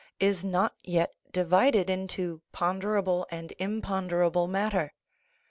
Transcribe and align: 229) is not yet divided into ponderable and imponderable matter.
229) 0.19 0.31
is 0.33 0.43
not 0.43 0.73
yet 0.83 1.13
divided 1.31 1.87
into 1.87 2.41
ponderable 2.51 3.27
and 3.29 3.53
imponderable 3.59 4.47
matter. 4.47 4.95